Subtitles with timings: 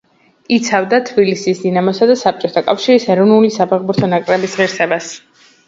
[0.55, 5.15] იცავდა თბილისის „დინამოსა“ და საბჭოთა კავშირის ეროვნული საფეხბურთო ნაკრების ღირსებას.